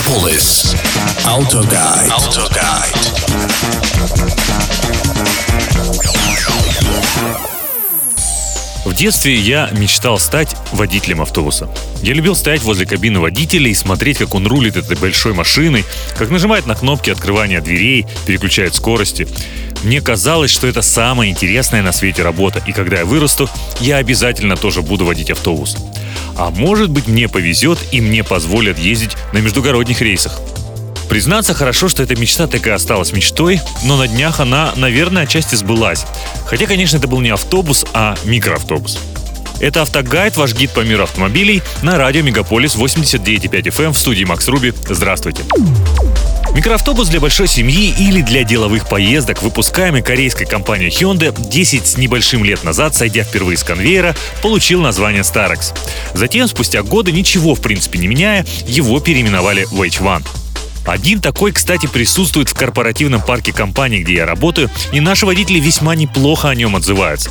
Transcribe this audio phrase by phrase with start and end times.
[0.00, 0.74] Megapolis.
[1.26, 2.10] Autoguide.
[2.10, 3.10] Autoguide.
[8.84, 11.68] В детстве я мечтал стать водителем автобуса.
[12.02, 15.84] Я любил стоять возле кабины водителя и смотреть, как он рулит этой большой машиной,
[16.16, 19.28] как нажимает на кнопки открывания дверей, переключает скорости.
[19.82, 23.48] Мне казалось, что это самая интересная на свете работа, и когда я вырасту,
[23.80, 25.76] я обязательно тоже буду водить автобус.
[26.36, 30.40] А может быть мне повезет и мне позволят ездить на междугородних рейсах.
[31.08, 35.56] Признаться, хорошо, что эта мечта так и осталась мечтой, но на днях она, наверное, отчасти
[35.56, 36.04] сбылась.
[36.46, 38.98] Хотя, конечно, это был не автобус, а микроавтобус.
[39.60, 44.24] Это «Автогайд», ваш гид по миру автомобилей на радио «Мегаполис» 89.5 FM эм в студии
[44.24, 44.72] Макс Руби.
[44.88, 45.42] Здравствуйте.
[46.54, 52.44] Микроавтобус для большой семьи или для деловых поездок, выпускаемый корейской компанией Hyundai 10 с небольшим
[52.44, 55.72] лет назад, сойдя впервые с конвейера, получил название Starex.
[56.14, 60.26] Затем, спустя годы, ничего в принципе не меняя, его переименовали в H1.
[60.86, 65.94] Один такой, кстати, присутствует в корпоративном парке компании, где я работаю, и наши водители весьма
[65.94, 67.30] неплохо о нем отзываются.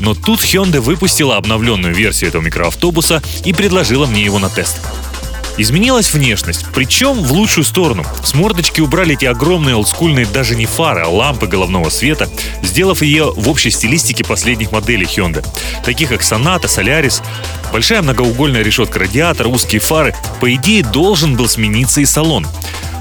[0.00, 4.78] Но тут Hyundai выпустила обновленную версию этого микроавтобуса и предложила мне его на тест.
[5.58, 8.04] Изменилась внешность, причем в лучшую сторону.
[8.22, 12.30] С мордочки убрали эти огромные олдскульные даже не фары, а лампы головного света,
[12.62, 15.44] сделав ее в общей стилистике последних моделей Hyundai,
[15.84, 17.22] таких как Sonata, Solaris.
[17.72, 20.14] Большая многоугольная решетка радиатора, узкие фары.
[20.40, 22.46] По идее, должен был смениться и салон.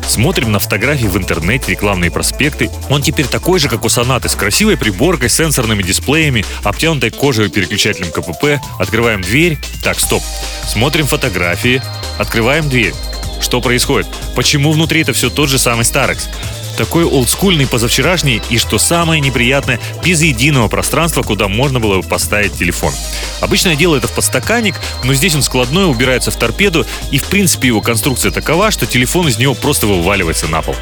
[0.07, 2.71] Смотрим на фотографии в интернете, рекламные проспекты.
[2.89, 8.09] Он теперь такой же, как у Сонаты, с красивой приборкой, сенсорными дисплеями, обтянутой кожей переключателем
[8.11, 8.61] КПП.
[8.79, 9.59] Открываем дверь.
[9.83, 10.23] Так, стоп.
[10.65, 11.81] Смотрим фотографии.
[12.17, 12.93] Открываем дверь.
[13.39, 14.07] Что происходит?
[14.35, 16.27] Почему внутри это все тот же самый Старекс?
[16.77, 22.53] Такой олдскульный позавчерашний и, что самое неприятное, без единого пространства, куда можно было бы поставить
[22.53, 22.93] телефон.
[23.41, 27.23] Обычно я делаю это в подстаканник, но здесь он складной, убирается в торпеду, и в
[27.25, 30.75] принципе его конструкция такова, что телефон из него просто вываливается на пол.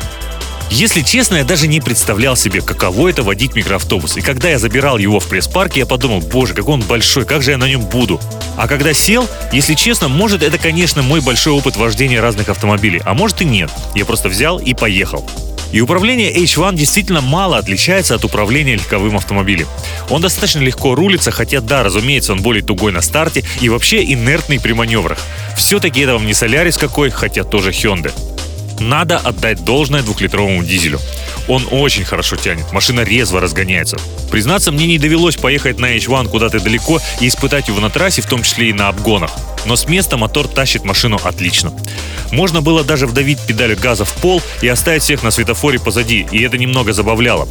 [0.69, 4.17] Если честно, я даже не представлял себе, каково это водить микроавтобус.
[4.17, 7.51] И когда я забирал его в пресс-парке, я подумал, боже, какой он большой, как же
[7.51, 8.19] я на нем буду.
[8.57, 13.13] А когда сел, если честно, может это, конечно, мой большой опыт вождения разных автомобилей, а
[13.13, 13.69] может и нет.
[13.93, 15.25] Я просто взял и поехал.
[15.71, 19.67] И управление H1 действительно мало отличается от управления легковым автомобилем.
[20.09, 24.59] Он достаточно легко рулится, хотя да, разумеется, он более тугой на старте и вообще инертный
[24.59, 25.19] при маневрах.
[25.57, 28.13] Все-таки это вам не Солярис какой, хотя тоже Hyundai.
[28.79, 30.99] Надо отдать должное двухлитровому дизелю.
[31.47, 33.97] Он очень хорошо тянет, машина резво разгоняется.
[34.31, 38.25] Признаться, мне не довелось поехать на H1 куда-то далеко и испытать его на трассе, в
[38.25, 39.31] том числе и на обгонах.
[39.65, 41.71] Но с места мотор тащит машину отлично.
[42.31, 46.41] Можно было даже вдавить педаль газа в пол и оставить всех на светофоре позади, и
[46.41, 47.47] это немного забавляло.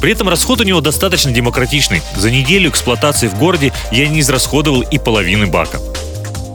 [0.00, 2.02] При этом расход у него достаточно демократичный.
[2.16, 5.80] За неделю эксплуатации в городе я не израсходовал и половины бака.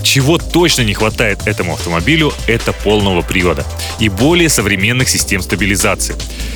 [0.08, 3.66] Чего точно не хватает этому автомобилю, это полного привода
[4.00, 6.16] и более современных систем стабилизации.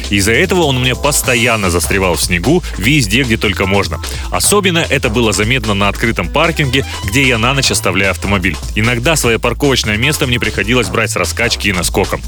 [0.10, 4.00] Из-за этого он у меня постоянно застревал в снегу везде, где только можно.
[4.30, 8.56] Особенно это было заметно на открытом паркинге, где я на ночь оставляю автомобиль.
[8.76, 12.22] Иногда свое парковочное место мне приходилось брать с раскачки и наскоком.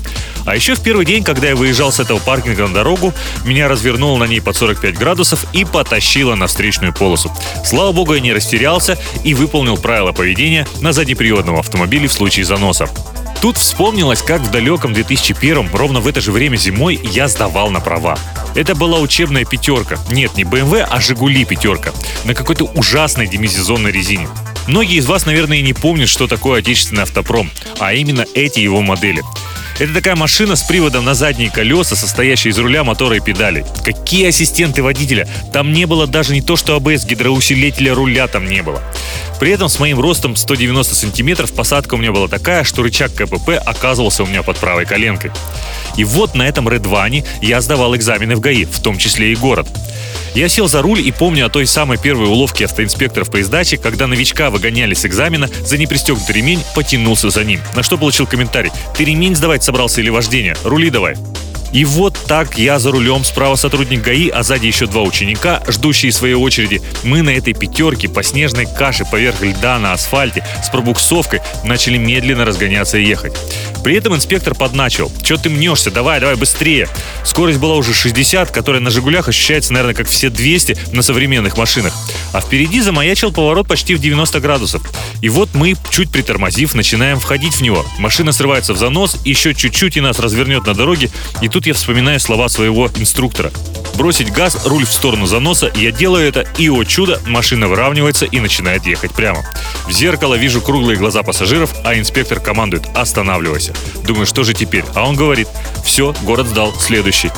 [0.46, 3.14] А еще в первый день, когда я выезжал с этого паркинга на дорогу,
[3.46, 7.32] меня развернуло на ней под 45 градусов и потащило на встречную полосу.
[7.66, 12.88] Слава богу, я не растерялся и выполнил правила поведения на заднеприводном автомобиле в случае заноса.
[13.42, 17.80] Тут вспомнилось, как в далеком 2001 ровно в это же время зимой я сдавал на
[17.80, 18.18] права.
[18.56, 19.98] Это была учебная пятерка.
[20.12, 21.92] Нет, не BMW, а Жигули пятерка.
[22.24, 24.28] На какой-то ужасной демисезонной резине.
[24.68, 29.22] Многие из вас, наверное, не помнят, что такое отечественный автопром, а именно эти его модели.
[29.80, 33.66] Это такая машина с приводом на задние колеса, состоящая из руля, мотора и педалей.
[33.84, 35.28] Какие ассистенты водителя?
[35.52, 38.82] Там не было даже не то, что АБС, гидроусилителя руля там не было.
[39.40, 43.50] При этом с моим ростом 190 сантиметров посадка у меня была такая, что рычаг КПП
[43.66, 45.32] оказывался у меня под правой коленкой.
[45.98, 49.68] И вот на этом Редване я сдавал экзамены в ГАИ, в том числе и город.
[50.36, 54.08] Я сел за руль и помню о той самой первой уловке автоинспекторов по издаче, когда
[54.08, 57.62] новичка выгоняли с экзамена, за непристегнутый ремень потянулся за ним.
[57.76, 58.72] На что получил комментарий.
[58.98, 60.56] Ты ремень сдавать собрался или вождение?
[60.64, 61.16] Рули давай.
[61.72, 66.12] И вот так я за рулем, справа сотрудник ГАИ, а сзади еще два ученика, ждущие
[66.12, 66.82] своей очереди.
[67.04, 72.46] Мы на этой пятерке по снежной каше поверх льда на асфальте с пробуксовкой начали медленно
[72.46, 73.34] разгоняться и ехать.
[73.84, 75.12] При этом инспектор подначил.
[75.22, 75.92] Че ты мнешься?
[75.92, 76.88] Давай, давай, быстрее.
[77.26, 81.94] Скорость была уже 60, которая на «Жигулях» ощущается, наверное, как все 200 на современных машинах.
[82.34, 84.82] А впереди замаячил поворот почти в 90 градусов.
[85.22, 87.86] И вот мы, чуть притормозив, начинаем входить в него.
[88.00, 91.10] Машина срывается в занос, еще чуть-чуть и нас развернет на дороге.
[91.42, 93.52] И тут я вспоминаю слова своего инструктора.
[93.96, 98.40] Бросить газ, руль в сторону заноса, я делаю это, и, о чудо, машина выравнивается и
[98.40, 99.46] начинает ехать прямо.
[99.88, 103.74] В зеркало вижу круглые глаза пассажиров, а инспектор командует «Останавливайся».
[104.06, 104.84] Думаю, что же теперь?
[104.96, 105.48] А он говорит
[105.86, 107.30] «Все, город сдал, следующий».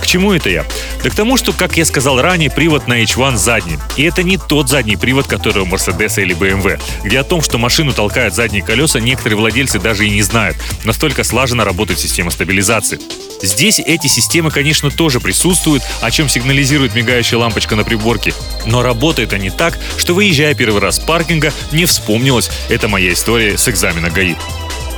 [0.00, 0.64] К чему это я?
[1.02, 3.78] Да к тому, что, как я сказал ранее, привод на H1 задний.
[3.96, 7.58] И это не тот задний привод, который у Mercedes или BMW, где о том, что
[7.58, 10.56] машину толкают задние колеса, некоторые владельцы даже и не знают.
[10.84, 12.98] Настолько слаженно работает система стабилизации.
[13.42, 18.34] Здесь эти системы, конечно, тоже присутствуют, о чем сигнализирует мигающая лампочка на приборке.
[18.66, 22.50] Но работает они так, что выезжая первый раз с паркинга, не вспомнилось.
[22.68, 24.34] Это моя история с экзамена ГАИ.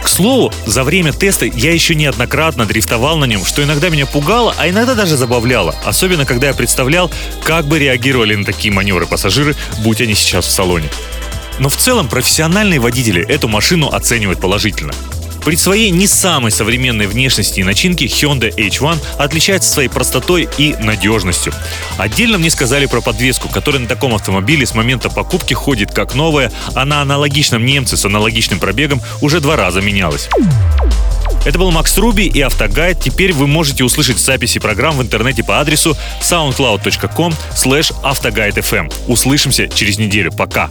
[0.02, 4.54] К слову, за время теста я еще неоднократно дрифтовал на нем, что иногда меня пугало,
[4.58, 5.74] а иногда даже забавляло.
[5.84, 7.10] Особенно, когда я представлял,
[7.44, 10.88] как бы реагировали на такие маневры пассажиры, будь они сейчас в салоне.
[11.58, 14.94] Но в целом профессиональные водители эту машину оценивают положительно.
[15.44, 21.52] При своей не самой современной внешности и начинке Hyundai H1 отличается своей простотой и надежностью.
[21.98, 26.52] Отдельно мне сказали про подвеску, которая на таком автомобиле с момента покупки ходит как новая,
[26.74, 30.28] а на аналогичном немце с аналогичным пробегом уже два раза менялась.
[31.46, 33.00] Это был Макс Руби и Автогайд.
[33.00, 38.88] Теперь вы можете услышать записи программ в интернете по адресу soundcloud.com slash автогайдфм.
[39.06, 40.32] Услышимся через неделю.
[40.32, 40.68] Пока!